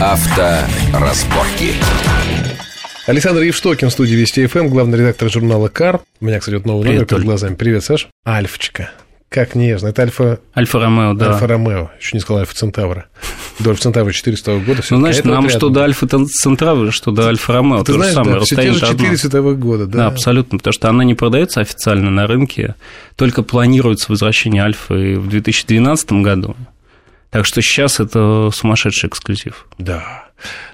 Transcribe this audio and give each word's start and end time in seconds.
Авторазборки. 0.00 1.74
Александр 3.08 3.42
Евштокин 3.42 3.88
в 3.88 3.92
студии 3.92 4.14
Вести 4.14 4.46
ФМ, 4.46 4.68
главный 4.68 4.96
редактор 4.96 5.28
журнала 5.28 5.66
«Кар». 5.66 6.00
У 6.20 6.24
меня, 6.24 6.38
кстати, 6.38 6.54
вот 6.54 6.66
новый 6.66 6.82
Привет, 6.82 6.94
номер 6.94 7.06
перед 7.06 7.18
Толь. 7.18 7.24
глазами. 7.24 7.54
Привет, 7.56 7.82
Саш. 7.82 8.06
Альфочка. 8.24 8.92
Как 9.28 9.56
нежно. 9.56 9.88
Это 9.88 10.02
Альфа... 10.02 10.38
Альфа-Ромео, 10.56 11.14
да. 11.14 11.32
Альфа-Ромео. 11.32 11.90
Еще 12.00 12.16
не 12.16 12.20
сказал 12.20 12.42
Альфа 12.42 12.54
Центавра. 12.54 13.06
До 13.58 13.70
Альфа 13.70 13.82
Центавра 13.82 14.12
400 14.12 14.58
года. 14.60 14.82
Ну, 14.90 15.06
это 15.06 15.28
нам 15.28 15.48
что 15.48 15.68
до 15.68 15.82
Альфа 15.82 16.06
Центавра, 16.06 16.92
что 16.92 17.10
до 17.10 17.26
Альфа-Ромео. 17.26 17.80
Ты 17.80 17.86
то 17.86 17.92
знаешь, 17.94 18.10
же 18.12 18.14
самое, 18.14 18.38
да, 18.38 18.44
все 18.44 18.54
те 18.54 18.62
же 18.62 18.68
расстояние 18.74 18.98
4 18.98 19.08
одно. 19.08 19.18
световых 19.18 19.58
года, 19.58 19.86
да. 19.86 19.98
Да, 19.98 20.06
абсолютно, 20.06 20.58
потому 20.58 20.72
что 20.72 20.88
она 20.88 21.02
не 21.02 21.14
продается 21.14 21.60
официально 21.60 22.10
на 22.10 22.28
рынке, 22.28 22.76
только 23.16 23.42
планируется 23.42 24.06
возвращение 24.12 24.62
Альфы 24.62 25.18
в 25.18 25.28
2012 25.28 26.12
году. 26.12 26.54
Так 27.30 27.44
что 27.44 27.60
сейчас 27.60 28.00
это 28.00 28.50
сумасшедший 28.52 29.08
эксклюзив. 29.08 29.66
Да. 29.78 30.24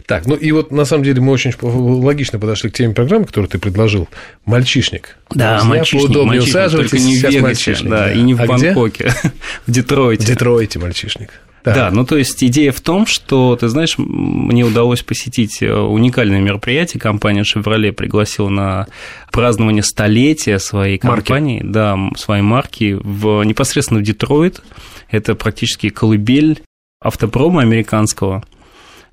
Так, 0.07 0.27
ну 0.27 0.35
и 0.37 0.53
вот 0.53 0.71
на 0.71 0.85
самом 0.85 1.05
деле 1.05 1.21
мы 1.21 1.33
очень 1.33 1.53
логично 1.63 2.39
подошли 2.39 2.71
к 2.71 2.75
теме 2.75 2.95
программы, 2.95 3.25
которую 3.25 3.49
ты 3.49 3.59
предложил. 3.59 4.09
Мальчишник. 4.45 5.17
Да, 5.31 5.57
Взяв 5.57 5.69
мальчишник, 5.69 6.03
поудобнее 6.03 6.41
мальчишник, 6.41 6.71
только 6.71 6.99
не 6.99 7.15
в 7.17 7.23
Вегасе, 7.23 7.41
мальчишник, 7.41 7.91
да, 7.91 8.13
и 8.13 8.21
не 8.21 8.35
в 8.35 8.43
А 8.43 8.47
где? 8.47 8.67
Бангкоке, 8.67 9.13
в 9.67 9.71
Детройте. 9.71 10.23
В 10.23 10.27
Детройте 10.27 10.79
мальчишник. 10.79 11.31
Так. 11.65 11.75
Да, 11.75 11.91
ну 11.91 12.05
то 12.05 12.19
есть 12.19 12.45
идея 12.45 12.73
в 12.73 12.81
том, 12.83 13.07
что, 13.07 13.57
ты 13.57 13.69
знаешь, 13.69 13.95
мне 13.97 14.65
удалось 14.65 15.03
посетить 15.03 15.63
э, 15.63 15.73
уникальное 15.75 16.41
мероприятие. 16.41 17.01
Компания 17.01 17.43
Chevrolet 17.43 17.93
пригласила 17.93 18.51
на 18.51 18.87
празднование 19.33 19.83
столетия 19.83 20.59
своей 20.59 21.01
Марки. 21.03 21.27
компании, 21.27 21.63
да, 21.65 21.95
м, 21.95 22.15
своей 22.17 22.43
марки, 22.43 22.99
в, 23.03 23.43
непосредственно 23.45 24.01
в 24.01 24.03
Детройт. 24.03 24.63
Это 25.09 25.35
практически 25.35 25.89
колыбель 25.89 26.61
автопрома 27.01 27.63
американского. 27.63 28.45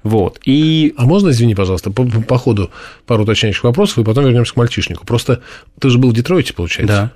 Вот. 0.03 0.39
И 0.43 0.93
А 0.97 1.05
можно, 1.05 1.29
извини, 1.29 1.55
пожалуйста, 1.55 1.89
по, 1.89 2.03
по 2.03 2.37
ходу 2.37 2.69
пару 3.05 3.23
уточняющих 3.23 3.63
вопросов, 3.63 3.99
и 3.99 4.03
потом 4.03 4.25
вернемся 4.25 4.53
к 4.53 4.57
мальчишнику. 4.57 5.05
Просто 5.05 5.41
ты 5.79 5.89
же 5.89 5.97
был 5.99 6.09
в 6.09 6.13
Детройте, 6.13 6.53
получается? 6.53 6.95
да, 6.95 7.11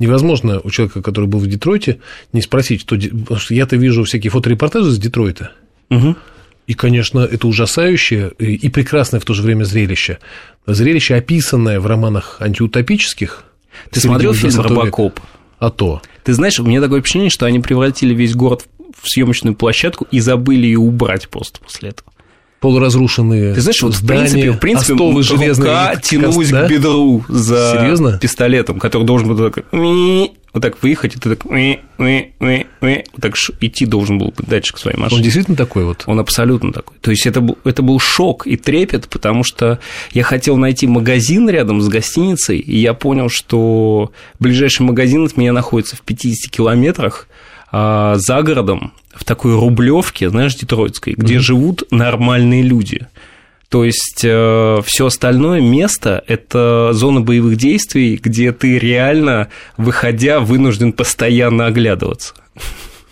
Невозможно 0.00 0.60
у 0.64 0.70
человека, 0.70 1.02
который 1.02 1.26
был 1.26 1.38
в 1.38 1.46
Детройте, 1.46 2.00
не 2.32 2.40
спросить, 2.42 2.80
что... 2.80 2.96
Потому 2.96 3.38
что 3.38 3.54
я-то 3.54 3.76
вижу 3.76 4.02
всякие 4.04 4.30
фоторепортажи 4.30 4.88
из 4.90 4.98
Детройта, 4.98 5.52
Мгм. 5.90 6.16
и, 6.66 6.74
конечно, 6.74 7.20
это 7.20 7.46
ужасающее 7.46 8.30
и 8.38 8.68
прекрасное 8.70 9.20
в 9.20 9.24
то 9.24 9.34
же 9.34 9.42
время 9.42 9.64
зрелище. 9.64 10.18
Зрелище, 10.66 11.14
описанное 11.14 11.78
в 11.80 11.86
романах 11.86 12.38
антиутопических. 12.40 13.44
Ты 13.90 14.00
смотрел 14.00 14.32
фильм 14.34 14.52
20 14.52 14.70
века. 14.70 14.74
«Робокоп»? 14.80 15.20
А 15.58 15.70
то. 15.70 16.00
Ты 16.24 16.32
знаешь, 16.32 16.58
у 16.58 16.64
меня 16.64 16.80
такое 16.80 17.00
впечатление, 17.00 17.30
что 17.30 17.44
они 17.46 17.60
превратили 17.60 18.14
весь 18.14 18.34
город 18.34 18.66
в 19.00 19.08
съемочную 19.10 19.54
площадку 19.54 20.06
и 20.10 20.18
забыли 20.20 20.66
ее 20.66 20.78
убрать 20.78 21.28
просто 21.28 21.60
после 21.60 21.90
этого. 21.90 22.10
Полуразрушенные 22.60 23.54
Ты 23.54 23.60
знаешь, 23.62 23.82
вот 23.82 23.94
в 23.94 23.98
здания, 23.98 24.20
принципе, 24.20 24.50
в 24.52 24.58
принципе 24.58 24.92
остовы 24.92 25.22
рука 25.22 25.22
железные, 25.22 26.00
тянулась 26.02 26.50
да? 26.50 26.66
к 26.66 26.70
бедру 26.70 27.24
за 27.28 27.78
Серьезно? 27.78 28.18
пистолетом, 28.18 28.78
который 28.78 29.04
должен 29.04 29.28
был 29.28 29.50
так, 29.50 29.64
вот 30.52 30.62
так 30.62 30.82
выехать, 30.82 31.14
и 31.14 31.18
ты 31.18 31.30
так 31.30 31.44
«ми, 31.44 31.78
ми, 31.98 32.28
ми, 32.40 32.66
ми», 32.80 33.04
вот 33.12 33.22
так 33.22 33.34
идти 33.60 33.86
должен 33.86 34.18
был 34.18 34.34
дальше 34.36 34.74
к 34.74 34.78
своей 34.78 34.96
Он 34.96 35.02
машине. 35.04 35.22
действительно 35.22 35.56
такой 35.56 35.84
вот? 35.84 36.02
Он 36.06 36.18
абсолютно 36.18 36.72
такой. 36.72 36.96
То 37.00 37.10
есть 37.12 37.26
это 37.26 37.40
был, 37.40 37.56
это 37.64 37.82
был 37.82 38.00
шок 38.00 38.46
и 38.46 38.56
трепет, 38.56 39.08
потому 39.08 39.44
что 39.44 39.78
я 40.12 40.22
хотел 40.22 40.56
найти 40.56 40.86
магазин 40.86 41.48
рядом 41.48 41.80
с 41.80 41.88
гостиницей, 41.88 42.58
и 42.58 42.78
я 42.78 42.94
понял, 42.94 43.28
что 43.28 44.10
ближайший 44.40 44.82
магазин 44.82 45.24
от 45.24 45.36
меня 45.36 45.52
находится 45.52 45.96
в 45.96 46.00
50 46.00 46.50
километрах 46.50 47.28
а, 47.72 48.16
за 48.16 48.42
городом, 48.42 48.92
в 49.14 49.24
такой 49.24 49.54
рублевке, 49.54 50.30
знаешь, 50.30 50.54
детройтской, 50.54 51.14
где 51.16 51.38
живут 51.38 51.82
нормальные 51.90 52.62
люди. 52.62 53.06
То 53.68 53.84
есть 53.84 54.18
все 54.18 55.06
остальное 55.06 55.60
место– 55.60 56.24
это 56.26 56.90
зона 56.92 57.20
боевых 57.20 57.56
действий, 57.56 58.18
где 58.20 58.50
ты 58.50 58.78
реально, 58.78 59.48
выходя, 59.76 60.40
вынужден 60.40 60.92
постоянно 60.92 61.66
оглядываться. 61.66 62.34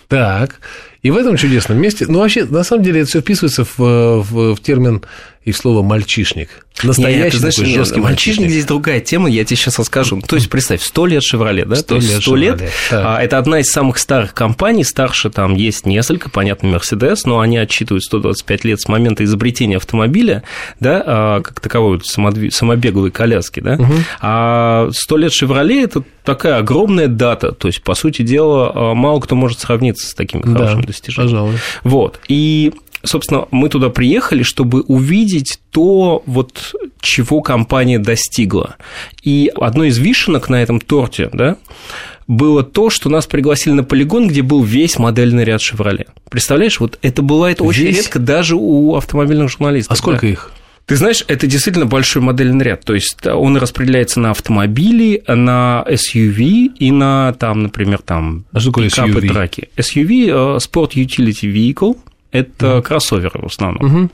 Так. 0.08 0.60
И 1.02 1.10
в 1.12 1.16
этом 1.16 1.36
чудесном 1.36 1.78
месте, 1.78 2.06
ну 2.08 2.18
вообще, 2.18 2.44
на 2.44 2.64
самом 2.64 2.82
деле, 2.82 3.02
это 3.02 3.08
все 3.08 3.20
вписывается 3.20 3.64
в, 3.64 3.78
в- 3.78 4.54
в 4.56 4.60
термин 4.60 5.02
и 5.44 5.52
слово 5.52 5.82
мальчишник. 5.82 6.66
Настоящий 6.82 7.22
Нет, 7.22 7.34
знаешь, 7.34 7.56
такой 7.56 7.72
жесткий 7.74 8.00
мальчишник 8.00 8.50
здесь 8.50 8.64
другая 8.64 9.00
тема, 9.00 9.28
я 9.28 9.44
тебе 9.44 9.56
сейчас 9.56 9.78
расскажу. 9.78 10.20
То 10.20 10.36
есть, 10.36 10.48
представь, 10.48 10.80
100 10.82 11.06
лет 11.06 11.22
«Шевроле», 11.24 11.64
да? 11.64 11.74
100 11.76 11.88
То 11.88 11.94
есть 11.96 12.08
лет 12.08 12.22
100 12.22 12.36
лет, 12.36 12.62
а, 12.92 13.20
это 13.20 13.38
одна 13.38 13.58
из 13.60 13.66
самых 13.70 13.98
старых 13.98 14.32
компаний, 14.32 14.84
старше 14.84 15.30
там 15.30 15.54
есть 15.54 15.86
несколько, 15.86 16.30
понятно, 16.30 16.68
«Мерседес», 16.68 17.24
но 17.24 17.40
они 17.40 17.58
отчитывают 17.58 18.04
125 18.04 18.64
лет 18.64 18.80
с 18.80 18.88
момента 18.88 19.24
изобретения 19.24 19.76
автомобиля, 19.78 20.44
да, 20.78 21.02
а, 21.04 21.40
как 21.40 21.58
таковой 21.58 21.96
вот 21.96 22.02
самодви- 22.02 22.50
самобеговой 22.50 23.10
коляски, 23.10 23.60
да, 23.60 23.78
а 24.20 24.88
100 24.92 25.16
лет 25.16 25.32
«Шевроле»– 25.32 25.82
это 25.84 26.04
такая 26.24 26.58
огромная 26.58 27.08
дата, 27.08 27.52
то 27.52 27.68
есть, 27.68 27.82
по 27.82 27.94
сути 27.94 28.22
дела, 28.22 28.70
а, 28.74 28.94
мало 28.94 29.18
кто 29.18 29.34
может 29.34 29.58
сравниться 29.58 30.06
с 30.08 30.14
такими 30.14 30.42
Да, 30.42 30.52
хорошими 30.52 30.86
достижениями. 30.86 31.30
пожалуй. 31.32 31.54
Вот. 31.82 32.20
И, 32.28 32.72
собственно, 33.02 33.46
мы 33.50 33.68
туда 33.68 33.90
приехали, 33.90 34.42
чтобы 34.42 34.82
увидеть 34.82 35.60
то, 35.70 36.22
вот, 36.26 36.74
чего 37.00 37.40
компания 37.40 37.98
достигла. 37.98 38.76
И 39.22 39.50
одной 39.54 39.88
из 39.88 39.98
вишенок 39.98 40.48
на 40.48 40.62
этом 40.62 40.80
торте, 40.80 41.30
да, 41.32 41.56
было 42.26 42.62
то, 42.62 42.90
что 42.90 43.08
нас 43.08 43.26
пригласили 43.26 43.72
на 43.72 43.84
полигон, 43.84 44.28
где 44.28 44.42
был 44.42 44.62
весь 44.62 44.98
модельный 44.98 45.44
ряд 45.44 45.62
«Шевроле». 45.62 46.06
Представляешь, 46.30 46.78
вот 46.78 46.98
это 47.00 47.22
бывает 47.22 47.60
очень 47.62 47.84
Весь? 47.84 47.96
редко 47.96 48.18
даже 48.18 48.54
у 48.56 48.94
автомобильных 48.96 49.48
журналистов. 49.50 49.92
А 49.92 49.96
сколько 49.96 50.22
да. 50.22 50.32
их? 50.32 50.52
Ты 50.84 50.96
знаешь, 50.96 51.22
это 51.26 51.46
действительно 51.46 51.84
большой 51.84 52.22
модельный 52.22 52.64
ряд. 52.64 52.82
То 52.84 52.94
есть 52.94 53.26
он 53.26 53.56
распределяется 53.58 54.20
на 54.20 54.30
автомобили, 54.30 55.22
на 55.26 55.84
SUV 55.86 56.74
и 56.78 56.90
на, 56.90 57.34
там, 57.34 57.62
например, 57.62 58.00
там 58.02 58.44
А 58.52 58.60
что 58.60 58.72
такое 58.72 58.88
SUV? 58.88 59.28
траки. 59.28 59.68
SUV 59.76 60.28
э, 60.28 60.56
Sport 60.58 60.92
Utility 60.94 61.52
Vehicle– 61.52 61.96
это 62.32 62.82
кроссоверы 62.82 63.40
в 63.42 63.46
основном. 63.46 63.86
Мгм. 63.86 64.10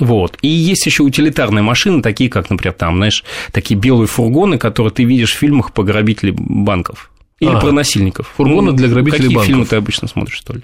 Вот. 0.00 0.38
И 0.42 0.48
есть 0.48 0.86
еще 0.86 1.02
утилитарные 1.02 1.62
машины, 1.62 2.02
такие 2.02 2.30
как, 2.30 2.50
например, 2.50 2.72
там, 2.74 2.96
знаешь, 2.96 3.24
такие 3.52 3.78
белые 3.78 4.06
фургоны, 4.06 4.56
которые 4.58 4.92
ты 4.92 5.02
видишь 5.04 5.32
в 5.34 5.38
фильмах 5.38 5.72
по 5.72 5.82
грабителей 5.82 6.32
банков. 6.36 7.10
Или 7.40 7.50
А, 7.50 7.60
про 7.60 7.70
насильников. 7.70 8.32
фургоны 8.36 8.72
для 8.72 8.88
грабителей 8.88 9.22
какие 9.22 9.34
банков. 9.36 9.46
фильмы 9.46 9.66
ты 9.66 9.76
обычно 9.76 10.08
смотришь, 10.08 10.36
что 10.38 10.54
ли? 10.54 10.62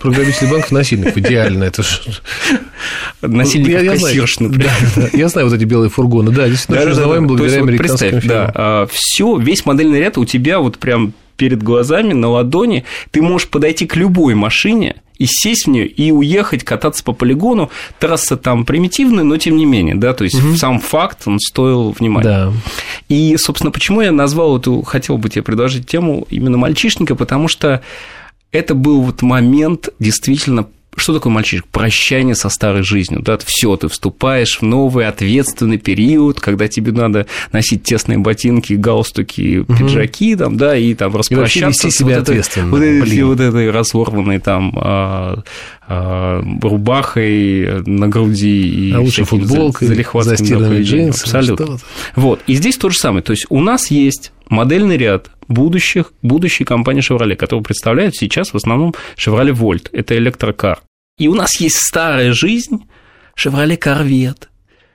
Про 0.00 0.10
грабителей 0.10 0.50
банков 0.50 0.72
насильников. 0.72 1.16
Идеально. 1.16 1.62
Это 1.64 1.82
ж... 1.84 2.00
Насильников 3.22 3.82
Я- 3.82 3.96
знаю. 3.96 4.00
кассирш, 4.00 4.40
например. 4.40 4.70
Да, 4.96 5.02
да. 5.02 5.08
Я 5.18 5.28
знаю 5.28 5.48
вот 5.48 5.56
эти 5.56 5.64
белые 5.64 5.90
фургоны. 5.90 6.30
Да, 6.32 6.48
действительно, 6.48 6.90
узнаваем 6.90 7.26
благодаря 7.26 7.60
вот 7.60 7.68
американским 7.68 7.98
представь, 8.10 8.22
фильмам. 8.24 8.50
да, 8.54 8.86
все, 8.90 9.36
весь 9.38 9.64
модельный 9.66 10.00
ряд 10.00 10.18
у 10.18 10.24
тебя 10.24 10.58
вот 10.60 10.78
прям 10.78 11.12
перед 11.36 11.62
глазами, 11.62 12.14
на 12.14 12.28
ладони, 12.28 12.84
ты 13.12 13.22
можешь 13.22 13.46
подойти 13.48 13.86
к 13.86 13.94
любой 13.94 14.34
машине 14.34 14.96
и 15.18 15.26
сесть 15.26 15.66
в 15.66 15.70
нее 15.70 15.86
и 15.86 16.10
уехать 16.10 16.64
кататься 16.64 17.02
по 17.04 17.12
полигону. 17.12 17.70
Трасса 17.98 18.36
там 18.36 18.64
примитивная, 18.64 19.24
но 19.24 19.36
тем 19.36 19.56
не 19.56 19.66
менее, 19.66 19.94
да, 19.94 20.14
то 20.14 20.24
есть 20.24 20.38
сам 20.58 20.80
факт, 20.80 21.22
он 21.26 21.38
стоил 21.40 21.90
внимания. 21.90 22.28
Да. 22.28 22.52
И, 23.08 23.36
собственно, 23.36 23.70
почему 23.70 24.00
я 24.00 24.12
назвал 24.12 24.58
эту, 24.58 24.82
хотел 24.82 25.18
бы 25.18 25.28
тебе 25.28 25.42
предложить 25.42 25.86
тему 25.86 26.26
именно 26.30 26.56
мальчишника, 26.56 27.14
потому 27.14 27.48
что 27.48 27.82
это 28.52 28.74
был 28.74 29.02
вот 29.02 29.22
момент 29.22 29.88
действительно 29.98 30.66
что 30.98 31.14
такое 31.14 31.32
мальчишник? 31.32 31.66
Прощание 31.68 32.34
со 32.34 32.48
старой 32.48 32.82
жизнью. 32.82 33.22
Да, 33.22 33.38
все, 33.44 33.76
ты 33.76 33.88
вступаешь 33.88 34.58
в 34.60 34.62
новый 34.62 35.06
ответственный 35.06 35.78
период, 35.78 36.40
когда 36.40 36.68
тебе 36.68 36.92
надо 36.92 37.26
носить 37.52 37.82
тесные 37.82 38.18
ботинки, 38.18 38.74
галстуки, 38.74 39.64
пиджаки, 39.64 40.36
там, 40.36 40.56
да, 40.56 40.76
и 40.76 40.94
там 40.94 41.16
распрощаться 41.16 41.86
вести 41.86 41.90
с 41.90 41.98
себя 42.00 42.16
вот 42.18 42.28
ответственно, 42.28 42.70
Вот, 42.70 42.82
этой- 42.82 43.22
вот 43.22 43.40
этой 43.40 43.70
разорванной 43.70 44.38
там 44.38 44.72
а, 44.76 45.42
а, 45.86 46.42
рубахой 46.62 47.82
на 47.86 48.08
груди 48.08 48.68
и 48.68 48.92
А 48.92 49.00
лучше 49.00 49.24
футболкой, 49.24 49.88
застиранными 49.88 50.82
джинсами, 50.82 51.36
Абсолютно. 51.38 51.78
Вот. 52.16 52.40
И 52.46 52.54
здесь 52.54 52.76
то 52.76 52.90
же 52.90 52.98
самое. 52.98 53.22
То 53.22 53.32
есть 53.32 53.46
у 53.48 53.60
нас 53.60 53.90
есть 53.90 54.32
модельный 54.48 54.96
ряд 54.96 55.30
будущих, 55.48 56.12
будущей 56.22 56.64
компании 56.64 57.02
Chevrolet, 57.02 57.36
которую 57.36 57.64
представляют 57.64 58.14
сейчас 58.16 58.52
в 58.52 58.56
основном 58.56 58.94
Chevrolet 59.16 59.52
Volt. 59.56 59.88
Это 59.92 60.16
электрокар. 60.16 60.80
И 61.18 61.26
у 61.26 61.34
нас 61.34 61.60
есть 61.60 61.76
старая 61.76 62.32
жизнь 62.32 62.88
Chevrolet 63.36 63.78
Corvette, 63.78 64.46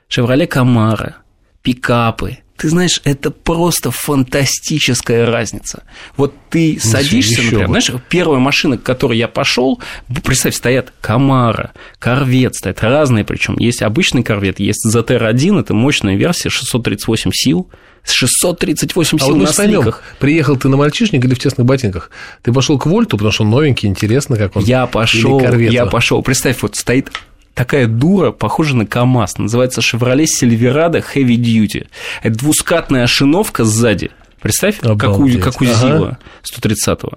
Chevrolet 0.08 0.48
Camaro, 0.48 1.14
пикапы. 1.62 2.38
Ты 2.56 2.68
знаешь, 2.68 3.00
это 3.04 3.30
просто 3.32 3.90
фантастическая 3.90 5.26
разница. 5.26 5.82
Вот 6.16 6.34
ты 6.50 6.78
садишься, 6.80 7.32
ещё 7.32 7.42
например, 7.42 7.66
бы. 7.66 7.80
знаешь, 7.80 7.90
первая 8.08 8.38
машина, 8.38 8.78
к 8.78 8.82
которой 8.82 9.18
я 9.18 9.26
пошел, 9.26 9.80
представь, 10.22 10.54
стоят 10.54 10.92
Камара, 11.00 11.72
Корвет, 11.98 12.54
стоят 12.54 12.80
разные, 12.82 13.24
причем 13.24 13.56
есть 13.58 13.82
обычный 13.82 14.22
Корвет, 14.22 14.60
есть 14.60 14.86
ZR1, 14.86 15.60
это 15.60 15.74
мощная 15.74 16.14
версия, 16.14 16.48
638 16.48 17.30
сил, 17.34 17.68
с 18.04 18.12
638 18.12 19.16
А 19.16 19.20
сил 19.20 19.28
вот 19.28 19.36
мы 19.36 19.44
на 19.44 19.52
с 19.52 19.56
поймем, 19.56 19.82
сликах. 19.82 20.02
приехал 20.20 20.56
ты 20.56 20.68
на 20.68 20.76
мальчишник 20.76 21.24
или 21.24 21.34
в 21.34 21.38
тесных 21.38 21.66
ботинках? 21.66 22.10
Ты 22.42 22.52
пошел 22.52 22.78
к 22.78 22.86
Вольту, 22.86 23.16
потому 23.16 23.32
что 23.32 23.44
он 23.44 23.50
новенький, 23.50 23.88
интересно, 23.88 24.36
как 24.36 24.56
он. 24.56 24.62
Я 24.62 24.86
пошел, 24.86 25.40
я 25.40 25.86
пошел. 25.86 26.22
Представь, 26.22 26.62
вот 26.62 26.76
стоит 26.76 27.10
такая 27.54 27.86
дура, 27.86 28.30
похожа 28.30 28.76
на 28.76 28.86
КАМАЗ, 28.86 29.38
называется 29.38 29.80
Chevrolet 29.80 30.26
Silverado 30.26 31.02
Heavy 31.14 31.36
Duty. 31.36 31.86
Это 32.22 32.38
двускатная 32.38 33.04
ошиновка 33.04 33.64
сзади, 33.64 34.10
Представь, 34.44 34.80
Обалдеть. 34.82 35.40
как 35.40 35.54
у, 35.54 35.62
как 35.62 35.62
у 35.62 35.64
Зила 35.64 36.18
130-го. 36.42 37.12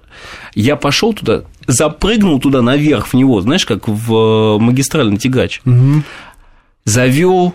Я 0.54 0.76
пошел 0.76 1.12
туда, 1.12 1.42
запрыгнул 1.66 2.40
туда 2.40 2.62
наверх 2.62 3.08
в 3.08 3.14
него, 3.14 3.42
знаешь, 3.42 3.66
как 3.66 3.86
в 3.86 4.14
э, 4.14 4.58
магистральный 4.58 5.18
тягач. 5.18 5.60
Угу. 5.66 6.04
Завел 6.86 7.54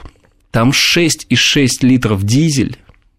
там 0.52 0.70
6,6 0.70 1.68
литров 1.82 2.24
дизель, 2.24 2.78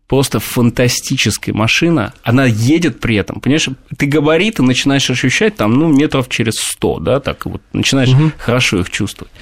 просто 0.08 0.38
фантастическая 0.38 1.54
машина. 1.54 2.12
Она 2.22 2.44
едет 2.44 3.00
при 3.00 3.16
этом, 3.16 3.40
понимаешь, 3.40 3.68
ты 3.96 4.06
габариты 4.06 4.62
начинаешь 4.62 5.08
ощущать 5.10 5.56
там, 5.56 5.74
ну, 5.74 5.88
метров 5.88 6.28
через 6.28 6.54
100, 6.54 6.98
да, 7.00 7.20
так 7.20 7.46
вот, 7.46 7.62
начинаешь 7.72 8.10
угу. 8.10 8.32
хорошо 8.38 8.80
их 8.80 8.90
чувствовать. 8.90 9.32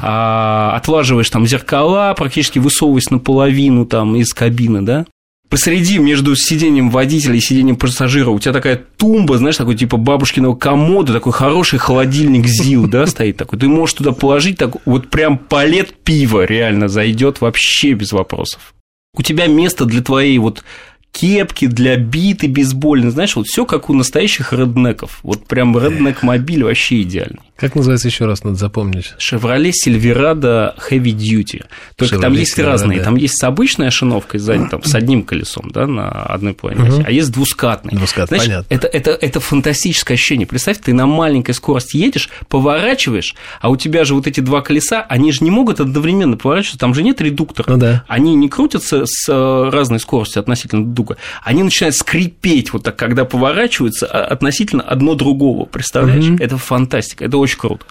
А, 0.00 0.74
отлаживаешь 0.76 1.30
там 1.30 1.46
зеркала, 1.46 2.14
практически 2.16 2.58
высовываясь 2.58 3.10
наполовину 3.10 3.84
там 3.86 4.16
из 4.16 4.32
кабины, 4.32 4.82
да, 4.82 5.06
посреди 5.52 5.98
между 5.98 6.34
сиденьем 6.34 6.88
водителя 6.88 7.36
и 7.36 7.40
сиденьем 7.40 7.76
пассажира 7.76 8.30
у 8.30 8.38
тебя 8.38 8.54
такая 8.54 8.80
тумба, 8.96 9.36
знаешь, 9.36 9.58
такой 9.58 9.74
типа 9.74 9.98
бабушкиного 9.98 10.54
комода, 10.54 11.12
такой 11.12 11.34
хороший 11.34 11.78
холодильник 11.78 12.46
ЗИЛ, 12.46 12.86
да, 12.86 13.06
стоит 13.06 13.36
такой. 13.36 13.58
Ты 13.58 13.68
можешь 13.68 13.94
туда 13.94 14.12
положить 14.12 14.56
так, 14.56 14.76
вот 14.86 15.10
прям 15.10 15.36
палет 15.36 15.92
пива 16.04 16.46
реально 16.46 16.88
зайдет 16.88 17.42
вообще 17.42 17.92
без 17.92 18.12
вопросов. 18.12 18.72
У 19.14 19.20
тебя 19.20 19.46
место 19.46 19.84
для 19.84 20.00
твоей 20.00 20.38
вот 20.38 20.64
кепки 21.12 21.66
для 21.66 21.96
биты 21.96 22.48
бейсбольной, 22.48 23.10
знаешь, 23.10 23.36
вот 23.36 23.46
все 23.46 23.64
как 23.64 23.90
у 23.90 23.94
настоящих 23.94 24.52
реднеков. 24.52 25.20
Вот 25.22 25.46
прям 25.46 25.78
реднек 25.78 26.22
мобиль 26.22 26.64
вообще 26.64 27.02
идеальный. 27.02 27.40
Как 27.56 27.76
называется 27.76 28.08
еще 28.08 28.24
раз, 28.24 28.42
надо 28.42 28.56
запомнить? 28.56 29.14
Chevrolet 29.18 29.70
Silverado 29.70 30.74
Heavy 30.90 31.14
Duty. 31.14 31.64
Только 31.94 32.16
Chevrolet 32.16 32.20
там 32.20 32.32
есть 32.32 32.58
Silverado. 32.58 32.64
разные. 32.64 33.00
Там 33.02 33.14
есть 33.14 33.38
с 33.38 33.44
обычной 33.44 33.86
ошиновкой 33.86 34.40
сзади, 34.40 34.66
там, 34.68 34.82
с 34.82 34.94
одним 34.96 35.22
колесом, 35.22 35.70
да, 35.72 35.86
на 35.86 36.10
одной 36.10 36.54
половине 36.54 36.90
угу. 36.90 37.04
а 37.06 37.10
есть 37.12 37.30
двускатный. 37.30 37.92
Двускатный, 37.92 38.38
Знаешь, 38.38 38.50
понятно. 38.50 38.74
Это, 38.74 38.88
это, 38.88 39.10
это 39.12 39.38
фантастическое 39.38 40.14
ощущение. 40.14 40.46
Представь, 40.46 40.78
ты 40.78 40.92
на 40.92 41.06
маленькой 41.06 41.52
скорости 41.52 41.98
едешь, 41.98 42.30
поворачиваешь, 42.48 43.36
а 43.60 43.68
у 43.68 43.76
тебя 43.76 44.04
же 44.04 44.14
вот 44.14 44.26
эти 44.26 44.40
два 44.40 44.62
колеса, 44.62 45.06
они 45.08 45.30
же 45.30 45.44
не 45.44 45.50
могут 45.50 45.78
одновременно 45.78 46.36
поворачиваться, 46.36 46.78
там 46.78 46.94
же 46.94 47.04
нет 47.04 47.20
редуктора. 47.20 47.70
Ну 47.70 47.76
да. 47.76 48.04
Они 48.08 48.34
не 48.34 48.48
крутятся 48.48 49.04
с 49.06 49.28
э, 49.28 49.70
разной 49.70 50.00
скоростью 50.00 50.40
относительно 50.40 50.82
дуга. 51.02 51.16
Они 51.42 51.62
начинают 51.62 51.96
скрипеть 51.96 52.72
вот 52.72 52.84
так, 52.84 52.96
когда 52.96 53.24
поворачиваются 53.24 54.06
а, 54.06 54.24
относительно 54.24 54.82
одно 54.82 55.14
другого. 55.14 55.64
Представляешь? 55.66 56.24
Угу. 56.24 56.42
Это 56.42 56.56
фантастика. 56.58 57.24
Это 57.24 57.38
очень 57.38 57.58
круто. 57.58 57.84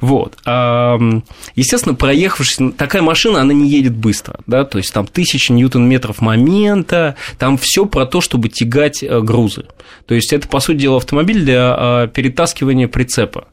Вот. 0.00 0.36
Естественно, 1.54 1.94
проехавшись, 1.94 2.58
такая 2.76 3.02
машина, 3.02 3.40
она 3.40 3.52
не 3.52 3.68
едет 3.68 3.94
быстро, 3.94 4.40
да, 4.46 4.64
то 4.64 4.78
есть 4.78 4.92
там 4.92 5.06
тысячи 5.06 5.52
ньютон-метров 5.52 6.20
момента, 6.20 7.16
там 7.38 7.58
все 7.58 7.86
про 7.86 8.06
то, 8.06 8.20
чтобы 8.20 8.48
тягать 8.48 9.02
э, 9.02 9.20
грузы. 9.20 9.64
То 10.06 10.14
есть 10.14 10.32
это, 10.32 10.48
по 10.48 10.60
сути 10.60 10.78
дела, 10.78 10.96
автомобиль 10.96 11.42
для 11.42 11.74
а, 11.76 12.06
перетаскивания 12.06 12.88
прицепа. 12.88 13.48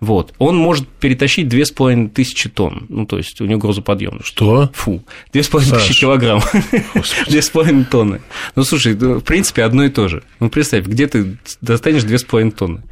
Вот. 0.00 0.34
Он 0.38 0.56
может 0.56 0.86
перетащить 0.88 1.48
2500 1.48 2.52
тонн. 2.52 2.86
Ну, 2.88 3.06
то 3.06 3.16
есть 3.16 3.40
у 3.40 3.46
него 3.46 3.60
грузоподъемность. 3.60 4.26
Что? 4.26 4.70
Фу. 4.74 5.02
2500 5.32 5.96
килограмм. 5.96 6.40
2,5 6.40 7.84
тонны. 7.84 8.20
Ну, 8.54 8.64
слушай, 8.64 8.94
в 8.94 9.20
принципе, 9.20 9.62
одно 9.62 9.84
и 9.84 9.88
то 9.88 10.08
же. 10.08 10.22
Ну, 10.40 10.50
представь, 10.50 10.86
где 10.86 11.06
ты 11.06 11.38
достанешь 11.60 12.02
2,5 12.02 12.50
тонны? 12.50 12.82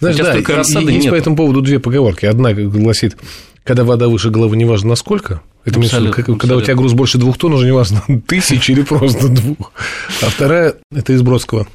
Знаешь, 0.00 0.16
да, 0.16 0.32
только 0.32 0.56
рассады 0.56 0.90
есть 0.90 1.04
нету. 1.04 1.14
по 1.14 1.18
этому 1.18 1.36
поводу 1.36 1.60
две 1.60 1.78
поговорки. 1.78 2.26
Одна 2.26 2.52
гласит, 2.52 3.16
когда 3.62 3.84
вода 3.84 4.08
выше 4.08 4.30
головы, 4.30 4.56
неважно 4.56 4.90
насколько, 4.90 5.42
это 5.64 5.78
абсолютно, 5.78 6.12
когда 6.12 6.32
абсолютно. 6.32 6.56
у 6.56 6.60
тебя 6.62 6.74
груз 6.74 6.92
больше 6.92 7.18
двух 7.18 7.38
тонн, 7.38 7.54
уже 7.54 7.66
не 7.66 7.72
важно, 7.72 8.02
тысячи 8.26 8.72
или 8.72 8.82
просто 8.82 9.28
двух. 9.28 9.72
А 10.20 10.26
вторая– 10.26 10.74
это 10.92 11.12
из 11.12 11.22
Бродского. 11.22 11.68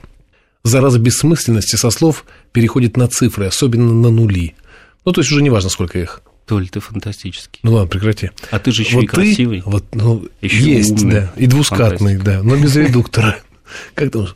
Зараза 0.63 1.00
бессмысленности 1.00 1.78
со 1.78 1.89
слов 1.89 2.25
переходит 2.51 2.98
на 2.98 3.07
цифры, 3.07 3.45
особенно 3.45 3.94
на 3.94 4.10
нули. 4.10 4.56
Ну, 5.07 5.13
то 5.13 5.21
есть 5.21 5.31
уже 5.31 5.42
не 5.42 5.50
важно, 5.50 5.69
сколько 5.69 5.98
их. 6.00 6.21
Толь, 6.45 6.68
ты 6.68 6.81
фантастический. 6.81 7.62
Ну 7.63 7.71
ладно, 7.71 7.88
прекрати. 7.88 8.31
А 8.51 8.59
ты 8.59 8.74
же 8.74 8.81
еще 8.81 8.95
вот 8.95 9.04
и 9.06 9.07
красивый. 9.07 9.63
Вот, 9.65 9.86
ну, 9.95 10.27
еще 10.42 10.57
есть, 10.57 11.01
умный. 11.01 11.12
да. 11.13 11.33
И 11.38 11.48
двускатный, 11.48 12.18
да, 12.18 12.44
но 12.44 12.57
без 12.57 12.75
редуктора. 12.75 13.38
Как 13.95 14.12
ты 14.12 14.27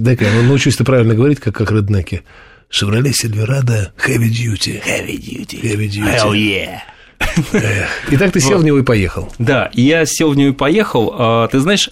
дай-ка, 0.00 0.26
научусь 0.42 0.76
ты 0.76 0.84
правильно 0.84 1.14
говорить, 1.14 1.40
как, 1.40 1.54
как 1.54 1.72
реднеки. 1.72 2.24
Chevrolet 2.70 3.12
Silverado 3.12 3.90
Heavy 4.06 4.28
Duty. 4.28 4.82
Heavy 4.84 5.16
Duty. 5.16 5.62
Heavy 5.62 5.88
Duty. 5.88 6.14
Hell 6.14 6.32
yeah. 6.34 7.86
Итак, 8.10 8.32
ты 8.32 8.40
сел 8.40 8.58
в 8.58 8.64
него 8.64 8.80
и 8.80 8.82
поехал. 8.82 9.32
Да, 9.38 9.70
я 9.72 10.04
сел 10.04 10.32
в 10.32 10.36
него 10.36 10.50
и 10.50 10.54
поехал. 10.54 11.14
А, 11.18 11.48
ты 11.48 11.58
знаешь, 11.58 11.88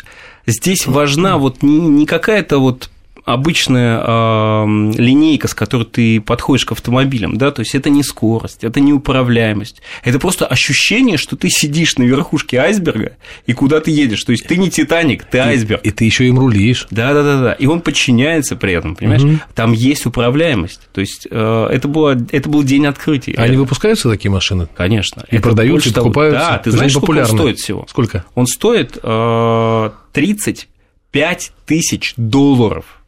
здесь 0.46 0.86
важна 0.86 1.38
вот 1.38 1.62
не 1.62 2.04
какая-то 2.04 2.58
вот 2.58 2.90
обычная 3.24 4.00
э, 4.00 4.64
линейка, 4.96 5.48
с 5.48 5.54
которой 5.54 5.84
ты 5.84 6.20
подходишь 6.20 6.64
к 6.64 6.72
автомобилям, 6.72 7.36
да, 7.36 7.50
то 7.50 7.60
есть 7.60 7.74
это 7.74 7.90
не 7.90 8.02
скорость, 8.02 8.64
это 8.64 8.80
не 8.80 8.92
управляемость, 8.92 9.82
это 10.04 10.18
просто 10.18 10.46
ощущение, 10.46 11.16
что 11.16 11.36
ты 11.36 11.48
сидишь 11.50 11.96
на 11.96 12.02
верхушке 12.04 12.58
айсберга 12.58 13.16
и 13.46 13.52
куда 13.52 13.80
ты 13.80 13.90
едешь, 13.90 14.22
то 14.24 14.32
есть 14.32 14.46
ты 14.46 14.56
не 14.56 14.70
Титаник, 14.70 15.24
ты 15.24 15.38
айсберг. 15.38 15.84
И, 15.84 15.88
и 15.88 15.90
ты 15.90 16.04
еще 16.04 16.26
им 16.26 16.38
рулишь. 16.38 16.86
Да, 16.90 17.12
да, 17.14 17.22
да, 17.22 17.42
да, 17.42 17.52
и 17.52 17.66
он 17.66 17.80
подчиняется 17.80 18.56
при 18.56 18.72
этом, 18.72 18.96
понимаешь? 18.96 19.22
Угу. 19.22 19.38
Там 19.54 19.72
есть 19.72 20.06
управляемость, 20.06 20.88
то 20.92 21.00
есть 21.00 21.26
э, 21.30 21.68
это 21.70 21.88
было, 21.88 22.16
это 22.30 22.48
был 22.48 22.62
день 22.62 22.86
открытия. 22.86 23.34
Они 23.34 23.56
выпускаются 23.56 24.08
такие 24.08 24.30
машины? 24.30 24.68
Конечно. 24.76 25.24
И 25.30 25.36
это 25.36 25.42
продаются, 25.42 25.90
и 25.90 25.92
покупаются. 25.92 26.40
Да, 26.40 26.58
ты 26.58 26.70
знаешь, 26.70 26.92
сколько 26.92 27.20
он 27.20 27.26
стоит 27.26 27.58
всего? 27.58 27.86
Сколько? 27.88 28.24
Он 28.34 28.46
стоит 28.46 28.98
э, 29.02 29.90
35 30.12 31.52
тысяч 31.66 32.14
долларов. 32.16 32.99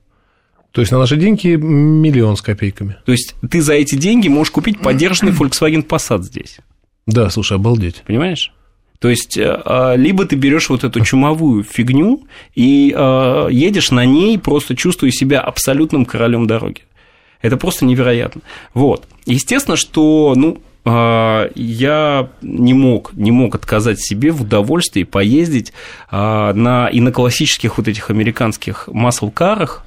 То 0.72 0.80
есть 0.80 0.90
на 0.90 0.98
наши 0.98 1.16
деньги 1.16 1.48
миллион 1.48 2.36
с 2.36 2.42
копейками. 2.42 2.96
То 3.04 3.12
есть 3.12 3.34
ты 3.50 3.60
за 3.60 3.74
эти 3.74 3.94
деньги 3.94 4.28
можешь 4.28 4.50
купить 4.50 4.80
поддержанный 4.80 5.32
Volkswagen 5.32 5.86
Passat 5.86 6.22
здесь. 6.22 6.58
Да, 7.06 7.28
слушай, 7.30 7.56
обалдеть. 7.56 8.02
Понимаешь? 8.06 8.52
То 8.98 9.08
есть, 9.08 9.36
э, 9.36 9.60
а, 9.64 9.94
либо 9.96 10.24
ты 10.24 10.36
берешь 10.36 10.70
вот 10.70 10.84
эту 10.84 11.04
чумовую 11.04 11.64
фигню 11.64 12.22
и 12.54 12.94
э, 12.96 13.48
едешь 13.50 13.90
на 13.90 14.04
ней, 14.04 14.38
просто 14.38 14.76
чувствуя 14.76 15.10
себя 15.10 15.40
абсолютным 15.40 16.04
королем 16.04 16.46
дороги. 16.46 16.82
Это 17.42 17.56
просто 17.56 17.84
невероятно. 17.84 18.42
Вот. 18.72 19.08
Естественно, 19.26 19.76
что, 19.76 20.34
ну, 20.36 20.62
а, 20.84 21.50
я 21.55 22.31
не 22.41 22.74
мог, 22.74 23.12
не 23.14 23.31
мог 23.31 23.55
отказать 23.55 24.00
себе 24.00 24.31
в 24.31 24.43
удовольствии 24.43 25.02
поездить 25.02 25.72
а, 26.08 26.52
на, 26.55 26.88
и 26.88 27.00
на 27.00 27.12
классических 27.12 27.79
вот 27.79 27.88
этих 27.88 28.08
американских 28.08 28.88
масл-карах, 28.88 29.84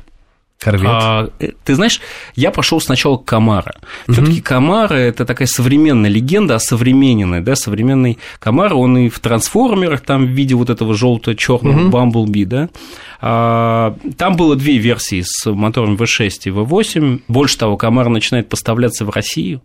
Корвет. 0.59 0.89
А, 0.89 1.29
э, 1.39 1.49
ты 1.63 1.75
знаешь, 1.75 1.99
я 2.35 2.51
пошел 2.51 2.79
сначала 2.79 3.17
к 3.17 3.25
Камара. 3.25 3.75
Все-таки 4.07 4.39
угу. 4.39 4.43
Камара 4.43 4.95
это 4.95 5.25
такая 5.25 5.47
современная 5.47 6.09
легенда, 6.09 6.55
осовремененная, 6.55 7.41
да, 7.41 7.55
современный 7.55 8.17
Камара, 8.39 8.75
он 8.75 8.97
и 8.97 9.09
в 9.09 9.19
трансформерах 9.19 10.01
там 10.01 10.25
в 10.25 10.29
виде 10.29 10.55
вот 10.55 10.69
этого 10.69 10.95
желто-черного 10.95 11.81
угу. 11.81 11.89
Бамблби, 11.89 12.45
да. 12.45 12.69
А, 13.21 13.97
там 14.17 14.35
было 14.35 14.55
две 14.55 14.77
версии 14.77 15.23
с 15.25 15.51
мотором 15.51 15.95
V6 15.95 16.29
и 16.45 16.49
V8. 16.49 17.21
Больше 17.27 17.57
того, 17.57 17.77
Камара 17.77 18.09
начинает 18.09 18.49
поставляться 18.49 19.05
в 19.05 19.09
Россию. 19.09 19.61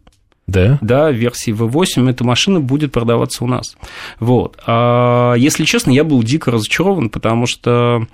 Да? 0.46 0.78
Да, 0.80 1.12
версии 1.12 1.52
V8 1.52 2.10
эта 2.10 2.24
машина 2.24 2.60
будет 2.60 2.90
продаваться 2.90 3.44
у 3.44 3.46
нас. 3.46 3.76
Вот. 4.18 4.58
А, 4.66 5.34
если 5.34 5.64
честно, 5.64 5.92
я 5.92 6.02
был 6.02 6.22
дико 6.24 6.50
разочарован, 6.50 7.08
потому 7.10 7.46
что 7.46 8.06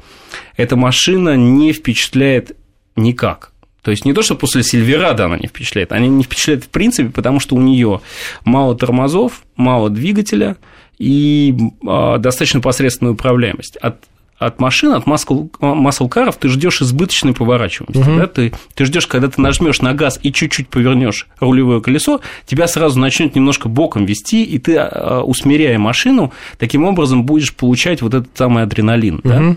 эта 0.56 0.76
машина 0.76 1.36
не 1.36 1.72
впечатляет 1.72 2.54
никак. 2.96 3.52
То 3.82 3.92
есть 3.92 4.04
не 4.04 4.12
то, 4.12 4.22
что 4.22 4.34
после 4.34 4.64
Сильверада 4.64 5.26
она 5.26 5.38
не 5.38 5.46
впечатляет, 5.46 5.92
она 5.92 6.06
не 6.06 6.24
впечатляет 6.24 6.64
в 6.64 6.68
принципе, 6.68 7.08
потому 7.10 7.38
что 7.38 7.54
у 7.54 7.60
нее 7.60 8.00
мало 8.44 8.76
тормозов, 8.76 9.42
мало 9.54 9.90
двигателя 9.90 10.56
и 10.98 11.54
а, 11.86 12.18
достаточно 12.18 12.60
посредственная 12.60 13.12
управляемость. 13.12 13.76
От 13.76 13.98
от 14.38 14.60
машин, 14.60 14.92
от 14.92 15.06
маслкаров 15.06 16.36
ты 16.36 16.48
ждешь 16.48 16.82
избыточной 16.82 17.32
поворачиваемости. 17.32 18.10
Угу. 18.10 18.18
Да? 18.18 18.26
Ты, 18.26 18.52
ты 18.74 18.84
ждешь, 18.84 19.06
когда 19.06 19.28
ты 19.28 19.40
нажмешь 19.40 19.80
на 19.80 19.94
газ 19.94 20.20
и 20.22 20.32
чуть-чуть 20.32 20.68
повернешь 20.68 21.26
рулевое 21.40 21.80
колесо, 21.80 22.20
тебя 22.44 22.66
сразу 22.66 22.98
начнет 23.00 23.34
немножко 23.34 23.68
боком 23.68 24.04
вести, 24.04 24.44
и 24.44 24.58
ты, 24.58 24.76
а, 24.76 25.22
усмиряя 25.22 25.78
машину, 25.78 26.32
таким 26.58 26.84
образом 26.84 27.24
будешь 27.24 27.54
получать 27.54 28.02
вот 28.02 28.12
этот 28.12 28.36
самый 28.36 28.64
адреналин. 28.64 29.20
Угу. 29.20 29.28
Да? 29.28 29.56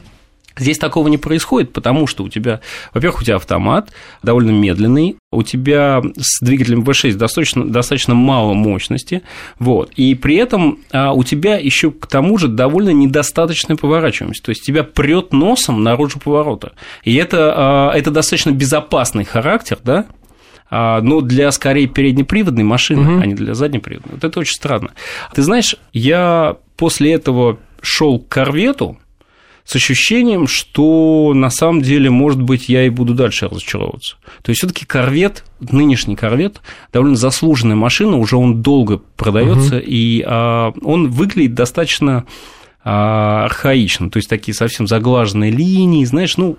Здесь 0.58 0.77
такого 0.77 1.08
не 1.08 1.18
происходит, 1.18 1.72
потому 1.74 2.08
что 2.08 2.24
у 2.24 2.29
тебя, 2.29 2.60
во-первых, 2.94 3.22
у 3.22 3.24
тебя 3.24 3.36
автомат 3.38 3.91
довольно 4.24 4.51
медленный, 4.51 5.15
у 5.32 5.44
тебя 5.44 6.01
с 6.18 6.44
двигателем 6.44 6.82
V6 6.82 7.13
достаточно, 7.13 7.65
достаточно 7.65 8.13
мало 8.13 8.53
мощности, 8.53 9.22
вот, 9.60 9.91
и 9.96 10.15
при 10.15 10.36
этом 10.36 10.79
а, 10.91 11.13
у 11.13 11.24
тебя 11.24 11.58
еще 11.58 11.91
к 11.91 12.08
тому 12.08 12.38
же 12.38 12.48
довольно 12.48 12.89
недостаточная 12.89 13.77
поворачиваемость, 13.77 14.44
то 14.44 14.50
есть 14.50 14.63
тебя 14.63 14.84
прет 14.84 15.32
носом 15.32 15.84
наружу 15.84 16.20
поворота, 16.20 16.74
и 17.03 17.15
это, 17.15 17.53
а, 17.56 17.91
это 17.94 18.12
достаточно 18.12 18.51
безопасный 18.51 19.24
характер, 19.24 19.77
да, 19.84 20.08
а, 20.72 21.01
но 21.01 21.22
для 21.22 21.51
скорее 21.51 21.88
переднеприводной 21.88 22.63
машины, 22.63 23.15
угу. 23.15 23.22
а 23.22 23.25
не 23.25 23.34
для 23.34 23.53
заднеприводной. 23.53 24.15
Вот 24.15 24.24
это 24.24 24.39
очень 24.39 24.53
странно. 24.53 24.91
Ты 25.34 25.41
знаешь, 25.41 25.75
я 25.94 26.58
после 26.77 27.13
этого 27.13 27.58
шел 27.82 28.20
к 28.20 28.27
корвету, 28.27 28.98
с 29.70 29.76
ощущением, 29.76 30.48
что 30.48 31.34
на 31.36 31.52
самом 31.52 31.84
деле, 31.84 32.10
может 32.10 32.42
быть, 32.42 32.70
я 32.70 32.88
и 32.88 32.90
буду 32.90 33.14
дальше 33.14 33.48
разочаровываться. 33.48 34.16
То 34.42 34.50
есть 34.50 34.62
все-таки 34.62 34.84
корвет, 34.84 35.44
нынешний 35.60 36.16
корвет, 36.16 36.60
довольно 36.92 37.16
заслуженная 37.16 37.76
машина, 37.76 38.18
уже 38.18 38.36
он 38.36 38.64
долго 38.64 39.00
продается, 39.16 39.76
угу. 39.76 39.86
и 39.86 40.24
а, 40.26 40.74
он 40.82 41.12
выглядит 41.12 41.54
достаточно 41.54 42.26
а, 42.84 43.46
архаично, 43.46 44.10
то 44.10 44.18
есть 44.18 44.28
такие 44.28 44.56
совсем 44.56 44.88
заглаженные 44.88 45.52
линии, 45.52 46.04
знаешь, 46.04 46.36
ну, 46.38 46.58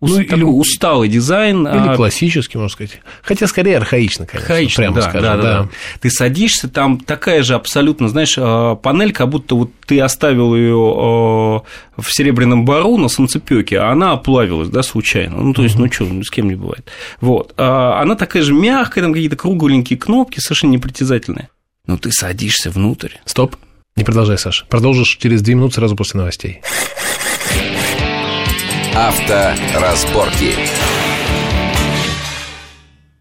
ну, 0.00 0.16
такой 0.16 0.36
или 0.36 0.42
усталый 0.42 1.08
дизайн. 1.08 1.66
Или 1.66 1.88
а... 1.88 1.96
классический, 1.96 2.58
можно 2.58 2.72
сказать. 2.72 3.00
Хотя 3.22 3.46
скорее 3.46 3.76
архаично, 3.78 4.26
конечно. 4.26 4.54
Архаично, 4.54 4.82
прямо 4.82 4.96
да, 4.96 5.02
скажем. 5.02 5.22
Да, 5.22 5.36
да, 5.36 5.42
да. 5.42 5.68
Ты 6.00 6.10
садишься, 6.10 6.68
там 6.68 6.98
такая 6.98 7.42
же 7.42 7.54
абсолютно, 7.54 8.08
знаешь, 8.08 8.34
а, 8.38 8.74
панель, 8.74 9.12
как 9.12 9.28
будто 9.28 9.54
вот 9.54 9.70
ты 9.86 10.00
оставил 10.00 10.54
ее 10.54 10.74
а, 10.74 12.00
в 12.00 12.10
серебряном 12.10 12.64
бару 12.64 12.96
на 12.96 13.08
солнцепёке, 13.08 13.78
а 13.78 13.90
она 13.90 14.12
оплавилась, 14.12 14.68
да, 14.68 14.82
случайно. 14.82 15.38
Ну, 15.38 15.52
то 15.54 15.62
есть, 15.62 15.76
ну 15.78 15.90
что, 15.90 16.06
с 16.22 16.30
кем 16.30 16.48
не 16.48 16.54
бывает. 16.54 16.86
Вот. 17.20 17.54
А 17.56 18.00
она 18.00 18.14
такая 18.16 18.42
же 18.42 18.52
мягкая, 18.52 19.04
там 19.04 19.12
какие-то 19.12 19.36
кругленькие 19.36 19.98
кнопки, 19.98 20.40
совершенно 20.40 20.72
непритязательные. 20.72 21.48
Но 21.86 21.98
ты 21.98 22.10
садишься 22.10 22.70
внутрь. 22.70 23.10
Стоп. 23.24 23.56
Не 23.96 24.04
продолжай, 24.04 24.38
Саша. 24.38 24.64
Продолжишь 24.68 25.18
через 25.20 25.42
две 25.42 25.54
минуты 25.54 25.76
сразу 25.76 25.94
после 25.94 26.18
новостей. 26.18 26.60
Авторазборки. 28.96 31.13